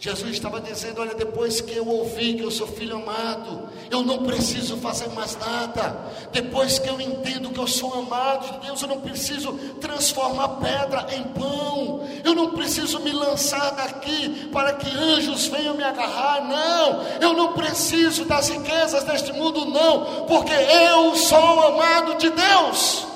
[0.00, 4.24] Jesus estava dizendo: Olha, depois que eu ouvi que eu sou filho amado, eu não
[4.24, 5.94] preciso fazer mais nada.
[6.32, 11.06] Depois que eu entendo que eu sou amado de Deus, eu não preciso transformar pedra
[11.14, 12.08] em pão.
[12.24, 16.48] Eu não preciso me lançar daqui para que anjos venham me agarrar.
[16.48, 23.06] Não, eu não preciso das riquezas deste mundo, não, porque eu sou amado de Deus.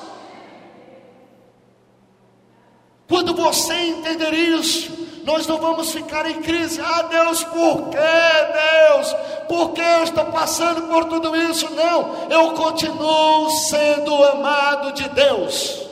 [3.09, 6.81] Quando você entender isso, nós não vamos ficar em crise.
[6.81, 9.17] Ah, Deus, por que, Deus?
[9.49, 11.69] Por que eu estou passando por tudo isso?
[11.75, 15.83] Não, eu continuo sendo amado de Deus.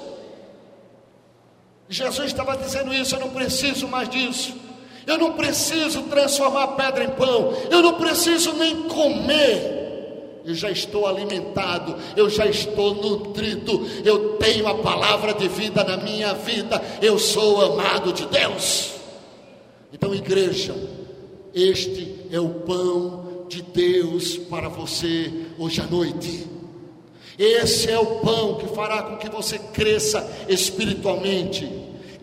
[1.89, 4.55] Jesus estava dizendo isso, eu não preciso mais disso.
[5.07, 7.55] Eu não preciso transformar pedra em pão.
[7.71, 9.81] Eu não preciso nem comer.
[10.45, 15.97] Eu já estou alimentado, eu já estou nutrido, eu tenho a palavra de vida na
[15.97, 19.02] minha vida, eu sou amado de Deus.
[19.93, 20.75] Então, igreja,
[21.55, 26.47] este é o pão de Deus para você hoje à noite.
[27.39, 31.71] Esse é o pão que fará com que você cresça espiritualmente.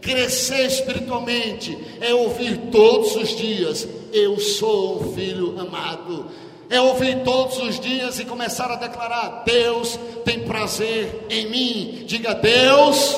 [0.02, 6.26] Crescer espiritualmente é ouvir todos os dias: Eu sou um filho amado.
[6.72, 12.04] É ouvir todos os dias e começar a declarar: Deus tem prazer em mim.
[12.08, 13.16] Diga Deus,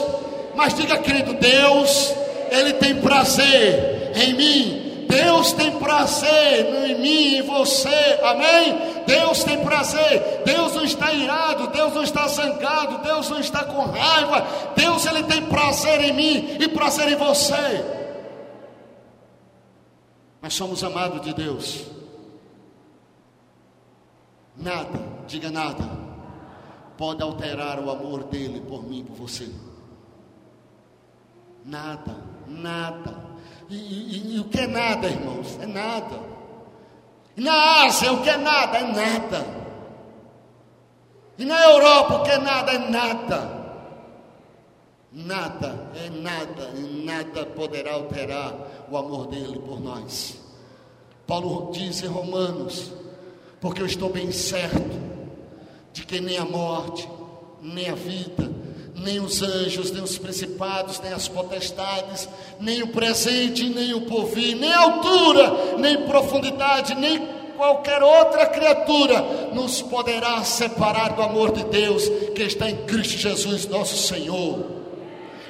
[0.56, 2.14] mas diga querido, Deus,
[2.52, 4.92] Ele tem prazer em mim.
[5.12, 9.04] Deus tem prazer em mim e você, amém?
[9.06, 13.82] Deus tem prazer, Deus não está irado, Deus não está zangado, Deus não está com
[13.82, 17.86] raiva, Deus ele tem prazer em mim e prazer em você.
[20.42, 21.86] Nós somos amados de Deus.
[24.56, 25.84] Nada, diga nada,
[26.98, 29.50] pode alterar o amor dele por mim, por você.
[31.66, 32.16] Nada,
[32.48, 33.31] nada.
[33.72, 35.58] E, e, e, o que é nada, irmãos?
[35.62, 36.20] É nada.
[37.38, 38.78] E na Ásia, o que é nada?
[38.78, 39.48] É nada.
[41.38, 42.72] E na Europa, o que é nada?
[42.74, 43.62] É nada.
[45.14, 48.54] Nada, é nada, e nada poderá alterar
[48.90, 50.38] o amor dele por nós.
[51.26, 52.92] Paulo diz em Romanos:
[53.62, 55.00] porque eu estou bem certo
[55.94, 57.08] de que nem a morte,
[57.62, 58.50] nem a vida,
[59.02, 62.28] nem os anjos, nem os principados, nem as potestades,
[62.60, 69.22] nem o presente, nem o porvir, nem altura, nem profundidade, nem qualquer outra criatura
[69.54, 74.82] nos poderá separar do amor de Deus que está em Cristo Jesus, nosso Senhor.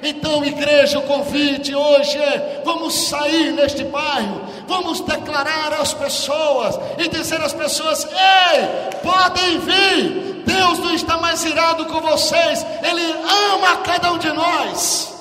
[0.04, 7.08] Então, igreja, o convite hoje é: vamos sair neste bairro, vamos declarar às pessoas e
[7.08, 13.77] dizer às pessoas: ei, podem vir, Deus não está mais irado com vocês, Ele ama
[13.77, 15.13] cada um de nós.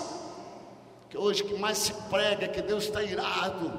[1.08, 3.72] Que hoje que mais se prega é que Deus está irado.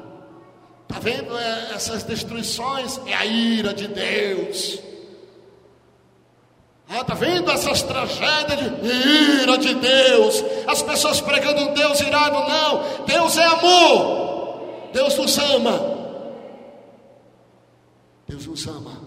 [0.88, 2.99] Está vendo é, essas destruições?
[3.06, 4.80] É a ira de Deus.
[6.89, 10.43] Está ah, vendo essas tragédias de ira de Deus?
[10.67, 13.06] As pessoas pregando um Deus irado, não.
[13.06, 14.89] Deus é amor.
[14.92, 15.79] Deus nos ama.
[18.27, 19.00] Deus nos ama.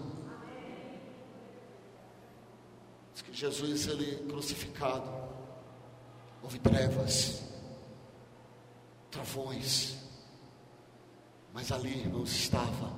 [3.35, 5.11] Jesus ele crucificado,
[6.41, 7.43] houve trevas,
[9.11, 9.97] trovões,
[11.53, 12.93] mas ali, irmãos, estava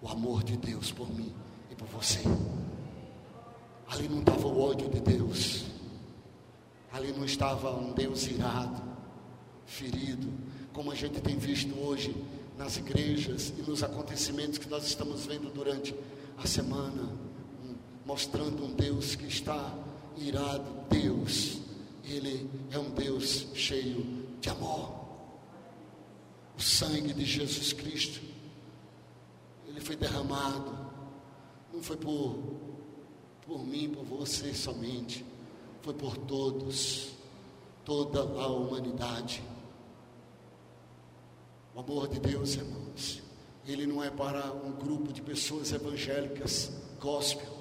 [0.00, 1.34] o amor de Deus por mim
[1.70, 2.20] e por você.
[3.86, 5.66] Ali não estava o ódio de Deus,
[6.90, 8.82] ali não estava um Deus irado,
[9.66, 10.32] ferido,
[10.72, 12.16] como a gente tem visto hoje
[12.56, 15.94] nas igrejas e nos acontecimentos que nós estamos vendo durante
[16.38, 17.29] a semana
[18.10, 19.72] mostrando um Deus que está
[20.16, 20.64] irado.
[20.90, 21.60] Deus,
[22.02, 24.04] Ele é um Deus cheio
[24.40, 24.92] de amor.
[26.58, 28.20] O sangue de Jesus Cristo,
[29.68, 30.90] Ele foi derramado,
[31.72, 32.36] não foi por,
[33.46, 35.24] por mim, por você somente,
[35.80, 37.12] foi por todos,
[37.84, 39.40] toda a humanidade.
[41.76, 43.22] O amor de Deus, irmãos,
[43.64, 47.59] ele não é para um grupo de pessoas evangélicas, gospel.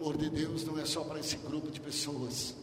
[0.00, 2.54] Amor de Deus não é só para esse grupo de pessoas.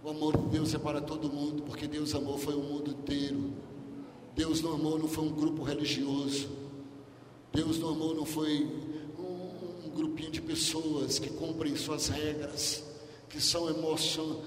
[0.00, 3.52] O amor de Deus é para todo mundo, porque Deus amou foi o mundo inteiro.
[4.32, 6.48] Deus não amou não foi um grupo religioso.
[7.52, 8.64] Deus não amou não foi
[9.18, 12.84] um, um grupinho de pessoas que cumprem suas regras,
[13.28, 14.40] que são emoção,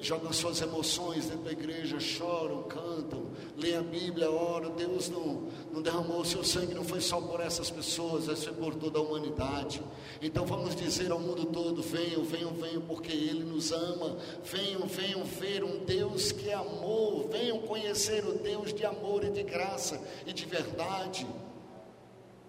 [0.00, 3.26] jogam suas emoções dentro da igreja, choram, cantam,
[3.56, 4.70] leem a Bíblia, oram.
[4.70, 8.52] Deus não, não derramou o seu sangue, não foi só por essas pessoas, mas foi
[8.52, 9.82] por toda a humanidade.
[10.22, 14.16] Então vamos dizer ao mundo todo: venham, venham, venham, porque Ele nos ama.
[14.44, 17.28] Venham, venham ver um Deus que é amor.
[17.28, 21.26] Venham conhecer o Deus de amor e de graça e de verdade.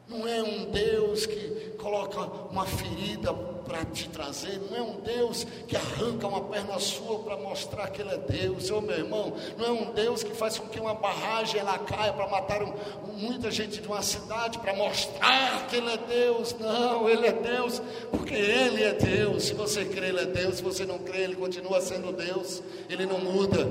[0.08, 2.20] Não é um Deus que coloca
[2.50, 3.32] uma ferida
[3.70, 8.01] para te trazer, não é um Deus que arranca uma perna sua para mostrar que
[8.01, 10.95] Ele é Deus, ô meu irmão, não é um Deus que faz com que uma
[10.95, 12.74] barragem ela caia para matar um,
[13.15, 17.80] muita gente de uma cidade para mostrar que Ele é Deus, não, Ele é Deus,
[18.09, 19.43] porque Ele é Deus.
[19.43, 23.05] Se você crê, Ele é Deus, se você não crê, Ele continua sendo Deus, Ele
[23.05, 23.70] não muda.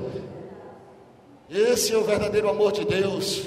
[1.49, 3.43] Esse é o verdadeiro amor de Deus.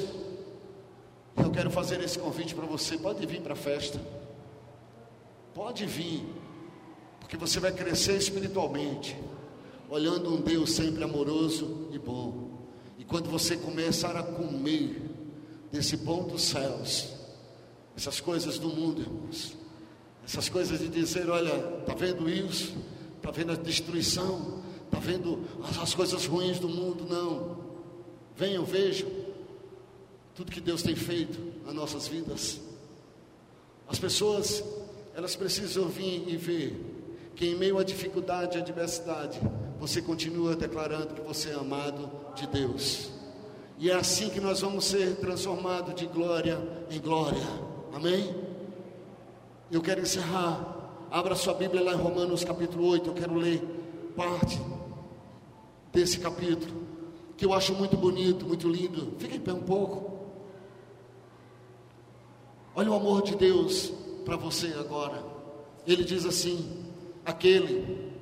[1.35, 2.99] Eu quero fazer esse convite para você.
[2.99, 3.99] Pode vir para a festa.
[5.55, 6.42] Pode vir.
[7.33, 9.17] Porque você vai crescer espiritualmente.
[9.89, 12.69] Olhando um Deus sempre amoroso e bom.
[12.99, 15.01] E quando você começar a comer
[15.73, 17.09] desse pão dos céus,
[17.97, 19.57] essas coisas do mundo, irmãos,
[20.23, 22.75] essas coisas de dizer: olha, está vendo isso?
[23.17, 24.63] Está vendo a destruição?
[24.85, 25.43] Está vendo
[25.81, 27.07] as coisas ruins do mundo?
[27.09, 27.57] Não.
[28.37, 29.09] Venham, vejam
[30.35, 32.61] tudo que Deus tem feito nas nossas vidas.
[33.89, 34.63] As pessoas,
[35.15, 36.92] elas precisam vir e ver
[37.35, 39.41] que em meio à dificuldade e adversidade,
[39.79, 43.11] você continua declarando que você é amado de Deus.
[43.79, 46.59] E é assim que nós vamos ser transformados de glória
[46.91, 47.43] em glória.
[47.93, 48.35] Amém?
[49.71, 50.79] Eu quero encerrar.
[51.11, 53.09] Abra sua Bíblia lá em Romanos capítulo 8.
[53.09, 53.61] Eu quero ler
[54.17, 54.61] parte
[55.93, 56.83] desse capítulo,
[57.37, 59.15] que eu acho muito bonito, muito lindo.
[59.19, 60.13] Fique em pé um pouco.
[62.75, 63.93] Olha o amor de Deus
[64.25, 65.23] para você agora.
[65.87, 66.82] Ele diz assim:
[67.25, 68.13] aquele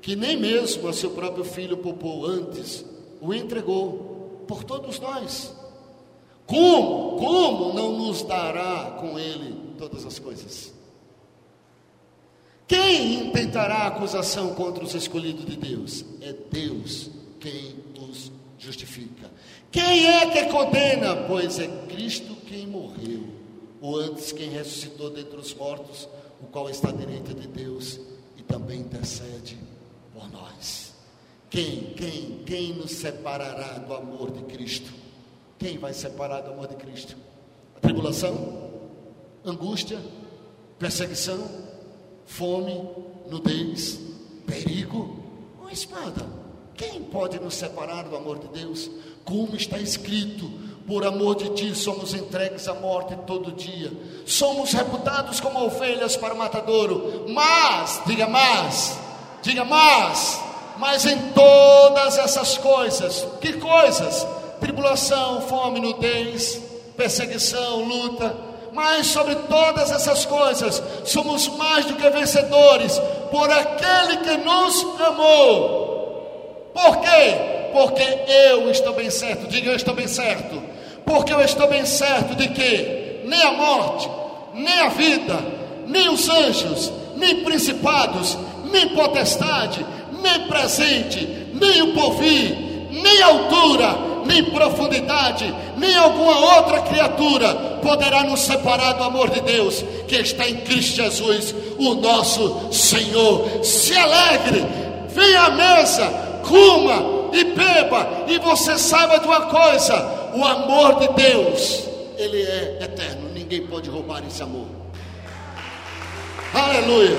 [0.00, 2.84] que nem mesmo a seu próprio filho poupou antes,
[3.20, 5.54] o entregou por todos nós.
[6.46, 10.72] Como, como não nos dará com ele todas as coisas?
[12.66, 16.04] Quem intentará acusação contra os escolhidos de Deus?
[16.20, 19.30] É Deus quem os justifica.
[19.70, 21.16] Quem é que condena?
[21.26, 23.24] Pois é Cristo quem morreu
[23.80, 26.08] ou antes quem ressuscitou dentre os mortos,
[26.40, 28.00] o qual está à direita de Deus
[28.48, 29.56] também intercede
[30.12, 30.94] por nós.
[31.50, 34.92] Quem, quem, quem nos separará do amor de Cristo?
[35.58, 37.16] Quem vai separar do amor de Cristo?
[37.76, 38.70] A tribulação,
[39.44, 39.98] angústia,
[40.78, 41.48] perseguição,
[42.26, 42.88] fome,
[43.30, 44.00] nudez,
[44.46, 45.22] perigo
[45.62, 46.26] ou espada?
[46.74, 48.90] Quem pode nos separar do amor de Deus?
[49.24, 50.48] Como está escrito:
[50.88, 53.92] por amor de ti somos entregues à morte todo dia.
[54.24, 57.26] Somos reputados como ovelhas para o matadouro.
[57.28, 58.98] Mas, diga mais,
[59.42, 60.40] diga mais,
[60.78, 64.26] mas em todas essas coisas, que coisas?
[64.60, 66.58] Tribulação, fome, nudez,
[66.96, 68.34] perseguição, luta.
[68.72, 72.98] Mas sobre todas essas coisas, somos mais do que vencedores
[73.30, 76.70] por aquele que nos amou.
[76.72, 77.68] Por quê?
[77.72, 80.67] Porque eu estou bem certo, diga eu estou bem certo
[81.08, 84.08] porque eu estou bem certo de que nem a morte,
[84.52, 85.38] nem a vida,
[85.86, 88.36] nem os anjos, nem principados,
[88.70, 89.84] nem potestade,
[90.22, 92.54] nem presente, nem o porvir,
[92.90, 93.96] nem altura,
[94.26, 100.46] nem profundidade, nem alguma outra criatura poderá nos separar do amor de Deus que está
[100.46, 103.64] em Cristo Jesus, o nosso Senhor.
[103.64, 104.62] Se alegre,
[105.08, 111.08] venha à mesa, coma e beba, e você saiba de uma coisa: o amor de
[111.14, 114.66] Deus, ele é eterno, ninguém pode roubar esse amor.
[116.52, 117.16] Aleluia.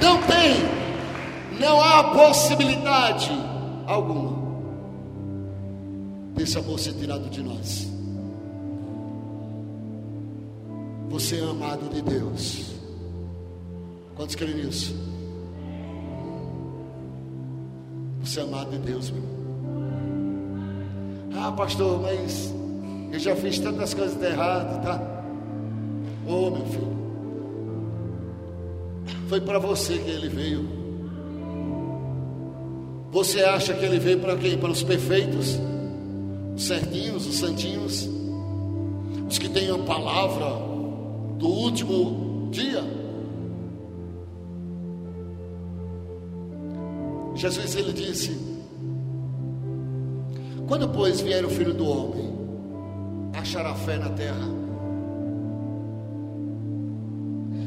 [0.00, 3.30] Não tem, não há possibilidade
[3.86, 4.40] alguma
[6.34, 7.86] desse amor ser tirado de nós.
[11.10, 12.70] Você é amado de Deus.
[14.16, 14.94] Quantos creem nisso?
[18.38, 19.22] Amado de Deus, meu.
[21.34, 22.54] Ah, pastor, mas
[23.12, 25.24] eu já fiz tantas coisas de errado, tá?
[26.26, 27.00] Ô oh, meu filho,
[29.28, 30.68] foi para você que ele veio.
[33.10, 34.56] Você acha que ele veio para quem?
[34.56, 35.58] Para os perfeitos,
[36.54, 38.08] os certinhos, os santinhos,
[39.28, 40.46] os que têm a palavra
[41.36, 42.99] do último dia.
[47.40, 48.38] Jesus ele disse:
[50.68, 52.34] Quando pois vier o filho do homem,
[53.32, 54.46] achará fé na terra?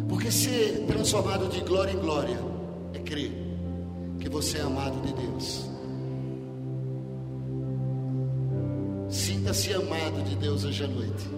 [0.07, 2.37] Porque ser transformado de glória em glória
[2.93, 3.31] é crer
[4.19, 5.67] que você é amado de Deus.
[9.09, 11.29] Sinta-se amado de Deus hoje à noite.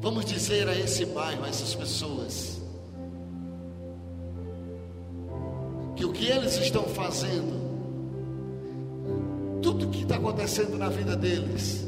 [0.00, 2.59] Vamos dizer a esse bairro, a essas pessoas,
[6.00, 7.60] que o que eles estão fazendo,
[9.60, 11.86] tudo que está acontecendo na vida deles,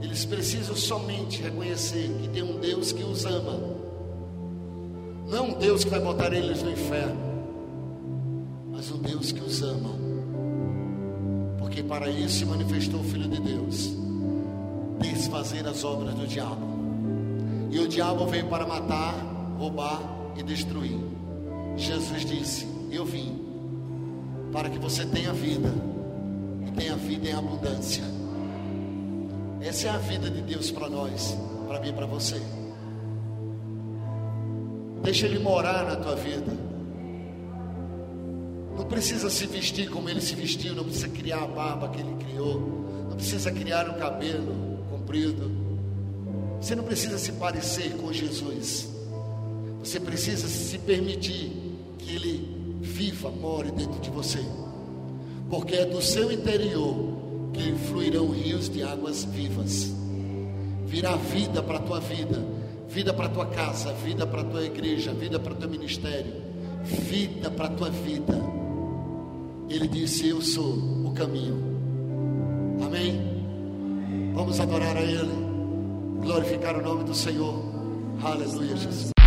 [0.00, 3.58] eles precisam somente reconhecer que tem um Deus que os ama,
[5.28, 7.20] não um Deus que vai botar eles no inferno,
[8.70, 9.90] mas um Deus que os ama,
[11.58, 13.90] porque para isso se manifestou o Filho de Deus
[15.00, 16.62] desfazer as obras do diabo.
[17.72, 19.14] E o diabo veio para matar,
[19.58, 20.00] roubar
[20.36, 21.19] e destruir.
[21.76, 23.38] Jesus disse: Eu vim
[24.52, 25.72] para que você tenha vida
[26.66, 28.04] e tenha vida em abundância.
[29.60, 31.36] Essa é a vida de Deus para nós,
[31.68, 32.40] para mim e para você.
[35.02, 36.52] Deixa Ele morar na tua vida.
[38.76, 42.14] Não precisa se vestir como Ele se vestiu, não precisa criar a barba que Ele
[42.24, 42.60] criou,
[43.08, 45.50] não precisa criar o cabelo comprido.
[46.60, 48.89] Você não precisa se parecer com Jesus.
[49.82, 51.50] Você precisa se permitir
[51.98, 54.44] que Ele viva, more dentro de você.
[55.48, 56.94] Porque é do seu interior
[57.52, 59.92] que fluirão rios de águas vivas.
[60.86, 62.44] Virá vida para a tua vida,
[62.88, 66.32] vida para a tua casa, vida para a tua igreja, vida para o teu ministério,
[66.82, 68.38] vida para a tua vida.
[69.68, 70.74] Ele disse: Eu sou
[71.06, 71.56] o caminho.
[72.84, 73.20] Amém?
[74.34, 75.32] Vamos adorar a Ele,
[76.20, 77.54] glorificar o nome do Senhor.
[78.22, 79.19] Aleluia, Jesus.